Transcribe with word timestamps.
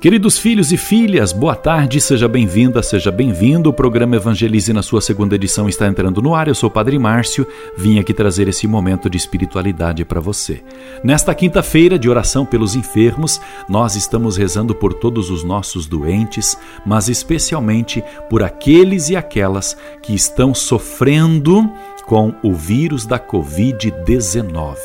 Queridos 0.00 0.38
filhos 0.38 0.72
e 0.72 0.78
filhas, 0.78 1.30
boa 1.30 1.54
tarde, 1.54 2.00
seja 2.00 2.26
bem-vinda, 2.26 2.82
seja 2.82 3.10
bem-vindo. 3.10 3.68
O 3.68 3.72
programa 3.72 4.16
Evangelize 4.16 4.72
na 4.72 4.82
sua 4.82 5.02
segunda 5.02 5.34
edição 5.34 5.68
está 5.68 5.86
entrando 5.86 6.22
no 6.22 6.34
ar. 6.34 6.48
Eu 6.48 6.54
sou 6.54 6.70
o 6.70 6.72
Padre 6.72 6.98
Márcio, 6.98 7.46
vim 7.76 7.98
aqui 7.98 8.14
trazer 8.14 8.48
esse 8.48 8.66
momento 8.66 9.10
de 9.10 9.18
espiritualidade 9.18 10.02
para 10.06 10.18
você. 10.18 10.64
Nesta 11.04 11.34
quinta-feira 11.34 11.98
de 11.98 12.08
oração 12.08 12.46
pelos 12.46 12.74
enfermos, 12.74 13.42
nós 13.68 13.94
estamos 13.94 14.38
rezando 14.38 14.74
por 14.74 14.94
todos 14.94 15.28
os 15.28 15.44
nossos 15.44 15.86
doentes, 15.86 16.56
mas 16.86 17.10
especialmente 17.10 18.02
por 18.30 18.42
aqueles 18.42 19.10
e 19.10 19.16
aquelas 19.16 19.76
que 20.02 20.14
estão 20.14 20.54
sofrendo 20.54 21.70
com 22.06 22.34
o 22.42 22.54
vírus 22.54 23.04
da 23.04 23.20
Covid-19. 23.20 24.76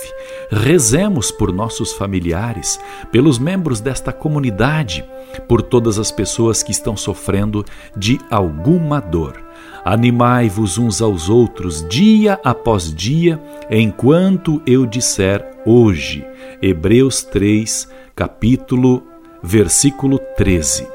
Rezemos 0.49 1.31
por 1.31 1.51
nossos 1.51 1.93
familiares, 1.93 2.79
pelos 3.11 3.39
membros 3.39 3.79
desta 3.79 4.11
comunidade, 4.11 5.03
por 5.47 5.61
todas 5.61 5.97
as 5.97 6.11
pessoas 6.11 6.63
que 6.63 6.71
estão 6.71 6.95
sofrendo 6.95 7.65
de 7.95 8.19
alguma 8.29 8.99
dor. 8.99 9.43
Animai-vos 9.83 10.77
uns 10.77 11.01
aos 11.01 11.29
outros 11.29 11.87
dia 11.87 12.39
após 12.43 12.93
dia, 12.93 13.41
enquanto 13.69 14.61
eu 14.65 14.85
disser 14.85 15.45
hoje. 15.65 16.25
Hebreus 16.61 17.23
3, 17.23 17.87
capítulo, 18.15 19.03
versículo 19.43 20.19
13. 20.37 20.87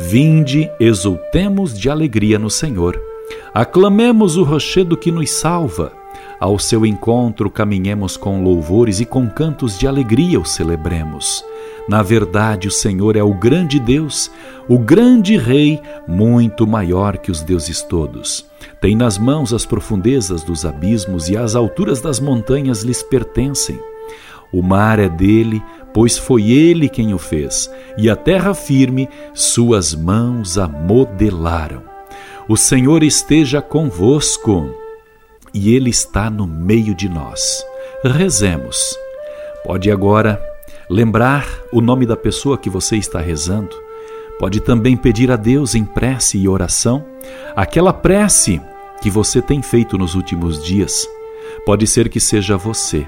Vinde, 0.00 0.70
exultemos 0.78 1.78
de 1.78 1.90
alegria 1.90 2.38
no 2.38 2.48
Senhor 2.48 2.98
Aclamemos 3.52 4.36
o 4.36 4.44
rochedo 4.44 4.96
que 4.96 5.10
nos 5.10 5.30
salva. 5.30 5.92
Ao 6.40 6.56
seu 6.56 6.86
encontro 6.86 7.50
caminhemos 7.50 8.16
com 8.16 8.44
louvores 8.44 9.00
e 9.00 9.04
com 9.04 9.28
cantos 9.28 9.76
de 9.76 9.88
alegria 9.88 10.38
o 10.38 10.44
celebremos. 10.44 11.44
Na 11.88 12.00
verdade, 12.00 12.68
o 12.68 12.70
Senhor 12.70 13.16
é 13.16 13.22
o 13.22 13.34
grande 13.34 13.80
Deus, 13.80 14.30
o 14.68 14.78
grande 14.78 15.36
Rei, 15.36 15.80
muito 16.06 16.66
maior 16.66 17.18
que 17.18 17.30
os 17.30 17.40
deuses 17.40 17.82
todos. 17.82 18.46
Tem 18.80 18.94
nas 18.94 19.18
mãos 19.18 19.52
as 19.52 19.66
profundezas 19.66 20.44
dos 20.44 20.64
abismos 20.64 21.28
e 21.28 21.36
as 21.36 21.56
alturas 21.56 22.00
das 22.00 22.20
montanhas 22.20 22.82
lhes 22.82 23.02
pertencem. 23.02 23.80
O 24.52 24.62
mar 24.62 24.98
é 25.00 25.08
dele, 25.08 25.60
pois 25.92 26.16
foi 26.16 26.50
ele 26.50 26.88
quem 26.88 27.12
o 27.12 27.18
fez, 27.18 27.68
e 27.96 28.08
a 28.08 28.14
terra 28.14 28.54
firme 28.54 29.08
suas 29.34 29.94
mãos 29.94 30.56
a 30.56 30.68
modelaram. 30.68 31.82
O 32.48 32.56
Senhor 32.56 33.02
esteja 33.02 33.60
convosco 33.60 34.70
e 35.58 35.74
Ele 35.74 35.90
está 35.90 36.30
no 36.30 36.46
meio 36.46 36.94
de 36.94 37.08
nós. 37.08 37.64
Rezemos. 38.04 38.96
Pode 39.64 39.90
agora 39.90 40.40
lembrar 40.88 41.46
o 41.72 41.80
nome 41.80 42.06
da 42.06 42.16
pessoa 42.16 42.56
que 42.56 42.70
você 42.70 42.96
está 42.96 43.18
rezando. 43.18 43.74
Pode 44.38 44.60
também 44.60 44.96
pedir 44.96 45.32
a 45.32 45.36
Deus 45.36 45.74
em 45.74 45.84
prece 45.84 46.38
e 46.38 46.48
oração 46.48 47.04
aquela 47.56 47.92
prece 47.92 48.60
que 49.02 49.10
você 49.10 49.42
tem 49.42 49.60
feito 49.60 49.98
nos 49.98 50.14
últimos 50.14 50.64
dias. 50.64 51.08
Pode 51.66 51.88
ser 51.88 52.08
que 52.08 52.20
seja 52.20 52.56
você. 52.56 53.04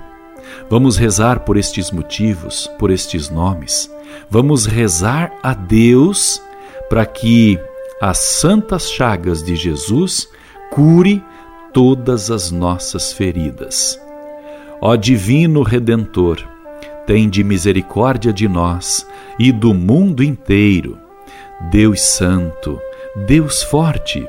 Vamos 0.68 0.96
rezar 0.96 1.40
por 1.40 1.56
estes 1.56 1.92
motivos, 1.92 2.68
por 2.80 2.90
estes 2.90 3.30
nomes. 3.30 3.88
Vamos 4.28 4.66
rezar 4.66 5.32
a 5.40 5.54
Deus 5.54 6.42
para 6.88 7.06
que 7.06 7.60
as 8.00 8.18
santas 8.18 8.90
chagas 8.90 9.40
de 9.40 9.54
Jesus 9.54 10.28
cure 10.72 11.22
todas 11.72 12.30
as 12.30 12.50
nossas 12.50 13.12
feridas. 13.12 14.00
Ó 14.80 14.96
Divino 14.96 15.62
Redentor, 15.62 16.38
tende 17.06 17.42
misericórdia 17.44 18.32
de 18.32 18.48
nós 18.48 19.06
e 19.38 19.52
do 19.52 19.74
mundo 19.74 20.22
inteiro. 20.22 20.98
Deus 21.70 22.00
Santo, 22.00 22.80
Deus 23.26 23.62
Forte, 23.62 24.26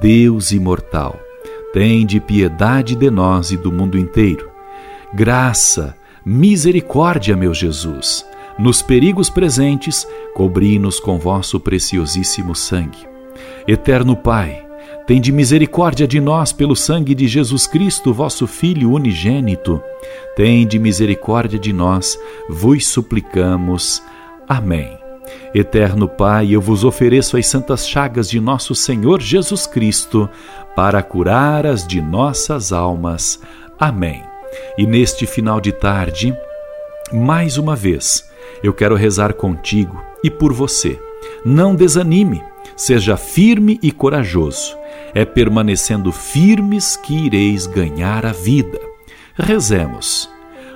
Deus 0.00 0.52
Imortal, 0.52 1.18
tende 1.72 2.20
piedade 2.20 2.94
de 2.94 3.10
nós 3.10 3.50
e 3.50 3.56
do 3.56 3.72
mundo 3.72 3.98
inteiro. 3.98 4.50
Graça, 5.14 5.96
misericórdia, 6.24 7.34
meu 7.34 7.54
Jesus, 7.54 8.24
nos 8.58 8.82
perigos 8.82 9.30
presentes, 9.30 10.06
cobri-nos 10.34 11.00
com 11.00 11.18
vosso 11.18 11.58
preciosíssimo 11.58 12.54
sangue. 12.54 13.08
Eterno 13.66 14.16
Pai, 14.16 14.67
tende 15.08 15.32
misericórdia 15.32 16.06
de 16.06 16.20
nós 16.20 16.52
pelo 16.52 16.76
sangue 16.76 17.14
de 17.14 17.26
Jesus 17.26 17.66
Cristo, 17.66 18.12
vosso 18.12 18.46
Filho 18.46 18.92
unigênito. 18.92 19.82
Tende 20.36 20.78
misericórdia 20.78 21.58
de 21.58 21.72
nós, 21.72 22.18
vos 22.46 22.86
suplicamos. 22.86 24.02
Amém. 24.46 24.98
Eterno 25.54 26.06
Pai, 26.06 26.50
eu 26.50 26.60
vos 26.60 26.84
ofereço 26.84 27.38
as 27.38 27.46
santas 27.46 27.88
chagas 27.88 28.28
de 28.28 28.38
nosso 28.38 28.74
Senhor 28.74 29.22
Jesus 29.22 29.66
Cristo, 29.66 30.28
para 30.76 31.02
curar 31.02 31.64
as 31.66 31.86
de 31.86 32.02
nossas 32.02 32.70
almas. 32.70 33.40
Amém. 33.80 34.22
E 34.76 34.86
neste 34.86 35.24
final 35.24 35.58
de 35.58 35.72
tarde, 35.72 36.36
mais 37.10 37.56
uma 37.56 37.74
vez, 37.74 38.30
eu 38.62 38.74
quero 38.74 38.94
rezar 38.94 39.32
contigo 39.32 39.98
e 40.22 40.30
por 40.30 40.52
você. 40.52 41.00
Não 41.46 41.74
desanime 41.74 42.42
Seja 42.78 43.16
firme 43.16 43.76
e 43.82 43.90
corajoso. 43.90 44.78
É 45.14 45.24
permanecendo 45.24 46.12
firmes 46.12 46.96
que 46.96 47.14
ireis 47.14 47.66
ganhar 47.66 48.26
a 48.26 48.32
vida. 48.32 48.80
Rezemos. 49.34 50.28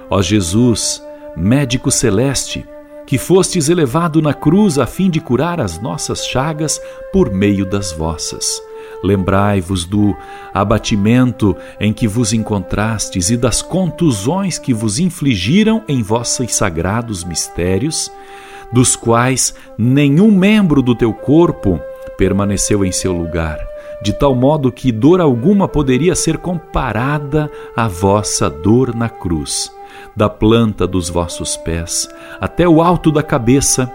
Ó 0.08 0.20
Jesus, 0.22 1.02
médico 1.36 1.90
celeste, 1.90 2.64
que 3.06 3.18
fostes 3.18 3.68
elevado 3.68 4.22
na 4.22 4.32
cruz 4.32 4.78
a 4.78 4.86
fim 4.86 5.10
de 5.10 5.20
curar 5.20 5.60
as 5.60 5.80
nossas 5.80 6.26
chagas 6.26 6.80
por 7.12 7.30
meio 7.30 7.66
das 7.66 7.92
vossas. 7.92 8.62
Lembrai-vos 9.02 9.84
do 9.84 10.16
abatimento 10.54 11.56
em 11.80 11.92
que 11.92 12.06
vos 12.06 12.32
encontrastes 12.32 13.30
e 13.30 13.36
das 13.36 13.60
contusões 13.60 14.58
que 14.58 14.72
vos 14.72 14.98
infligiram 14.98 15.82
em 15.88 16.02
vossos 16.02 16.54
sagrados 16.54 17.24
mistérios, 17.24 18.10
dos 18.72 18.96
quais 18.96 19.54
nenhum 19.76 20.30
membro 20.30 20.80
do 20.80 20.94
teu 20.94 21.12
corpo 21.12 21.80
permaneceu 22.16 22.84
em 22.84 22.92
seu 22.92 23.12
lugar, 23.12 23.58
de 24.02 24.12
tal 24.12 24.34
modo 24.34 24.72
que 24.72 24.90
dor 24.90 25.20
alguma 25.20 25.68
poderia 25.68 26.14
ser 26.14 26.38
comparada 26.38 27.50
à 27.76 27.86
vossa 27.86 28.50
dor 28.50 28.94
na 28.94 29.08
cruz. 29.08 29.72
Da 30.16 30.28
planta 30.28 30.86
dos 30.86 31.08
vossos 31.08 31.56
pés 31.56 32.08
até 32.40 32.68
o 32.68 32.82
alto 32.82 33.12
da 33.12 33.22
cabeça, 33.22 33.90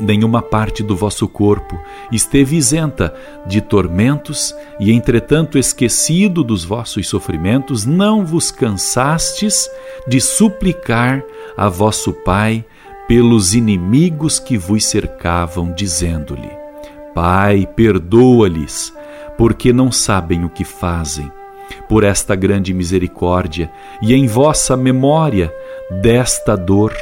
nenhuma 0.00 0.42
parte 0.42 0.82
do 0.82 0.96
vosso 0.96 1.28
corpo 1.28 1.78
esteve 2.10 2.56
isenta 2.56 3.14
de 3.46 3.60
tormentos, 3.60 4.54
e 4.78 4.92
entretanto, 4.92 5.58
esquecido 5.58 6.42
dos 6.44 6.64
vossos 6.64 7.08
sofrimentos, 7.08 7.84
não 7.84 8.24
vos 8.24 8.50
cansastes 8.50 9.70
de 10.06 10.20
suplicar 10.20 11.22
a 11.56 11.68
vosso 11.68 12.12
Pai 12.12 12.64
pelos 13.06 13.54
inimigos 13.54 14.38
que 14.38 14.58
vos 14.58 14.84
cercavam, 14.84 15.72
dizendo-lhe: 15.72 16.50
Pai, 17.14 17.66
perdoa-lhes, 17.74 18.92
porque 19.38 19.72
não 19.72 19.90
sabem 19.92 20.44
o 20.44 20.50
que 20.50 20.64
fazem. 20.64 21.32
Por 21.88 22.02
esta 22.02 22.34
grande 22.34 22.74
misericórdia 22.74 23.70
e 24.02 24.12
em 24.12 24.26
vossa 24.26 24.76
memória 24.76 25.54
desta 26.02 26.56
dor, 26.56 26.92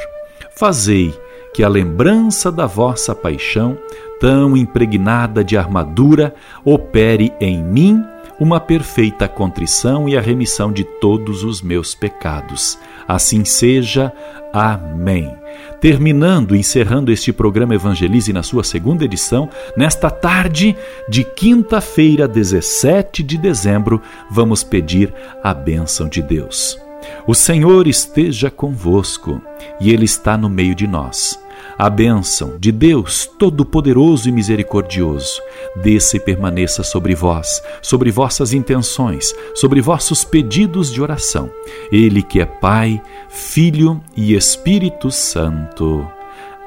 fazei 0.51 1.13
que 1.53 1.63
a 1.63 1.67
lembrança 1.67 2.51
da 2.51 2.67
vossa 2.67 3.15
paixão, 3.15 3.77
tão 4.19 4.55
impregnada 4.55 5.43
de 5.43 5.57
armadura, 5.57 6.35
opere 6.63 7.33
em 7.41 7.63
mim 7.63 8.03
uma 8.39 8.59
perfeita 8.59 9.27
contrição 9.27 10.07
e 10.07 10.17
a 10.17 10.21
remissão 10.21 10.71
de 10.71 10.83
todos 10.83 11.43
os 11.43 11.61
meus 11.61 11.95
pecados. 11.95 12.77
Assim 13.07 13.43
seja. 13.45 14.11
Amém 14.53 15.35
terminando, 15.79 16.55
encerrando 16.55 17.11
este 17.11 17.31
programa 17.31 17.75
Evangelize 17.75 18.33
na 18.33 18.43
sua 18.43 18.63
segunda 18.63 19.05
edição, 19.05 19.49
nesta 19.75 20.09
tarde 20.09 20.75
de 21.07 21.23
quinta-feira, 21.23 22.27
17 22.27 23.23
de 23.23 23.37
dezembro, 23.37 24.01
vamos 24.29 24.63
pedir 24.63 25.13
a 25.43 25.53
bênção 25.53 26.07
de 26.07 26.21
Deus. 26.21 26.79
O 27.25 27.35
Senhor 27.35 27.87
esteja 27.87 28.49
convosco 28.49 29.41
e 29.79 29.91
Ele 29.91 30.05
está 30.05 30.37
no 30.37 30.49
meio 30.49 30.73
de 30.73 30.87
nós. 30.87 31.39
A 31.77 31.89
bênção 31.89 32.57
de 32.59 32.71
Deus 32.71 33.25
Todo-Poderoso 33.37 34.27
e 34.27 34.31
Misericordioso 34.31 35.41
desça 35.75 36.17
e 36.17 36.19
permaneça 36.19 36.83
sobre 36.83 37.13
vós, 37.13 37.61
sobre 37.81 38.09
vossas 38.11 38.53
intenções, 38.53 39.33
sobre 39.53 39.81
vossos 39.81 40.23
pedidos 40.23 40.91
de 40.91 41.01
oração. 41.01 41.49
Ele 41.91 42.21
que 42.23 42.39
é 42.39 42.45
Pai, 42.45 43.01
Filho 43.29 44.01
e 44.15 44.33
Espírito 44.33 45.11
Santo. 45.11 46.07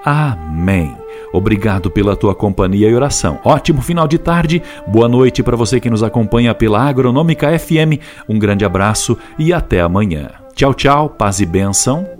Amém. 0.05 0.97
Obrigado 1.33 1.91
pela 1.91 2.17
tua 2.17 2.35
companhia 2.35 2.89
e 2.89 2.95
oração. 2.95 3.39
Ótimo 3.45 3.83
final 3.83 4.09
de 4.09 4.19
tarde. 4.19 4.63
Boa 4.87 5.09
noite 5.09 5.43
para 5.43 5.57
você 5.57 5.79
que 5.79 5.91
nos 5.91 6.03
acompanha 6.03 6.55
pela 6.55 6.83
Agronômica 6.83 7.57
FM. 7.59 8.01
Um 8.29 8.39
grande 8.39 8.65
abraço 8.65 9.17
e 9.39 9.53
até 9.53 9.81
amanhã. 9.81 10.31
Tchau, 10.55 10.75
tchau. 10.75 11.09
Paz 11.09 11.41
e 11.41 11.47
bênção. 11.47 12.20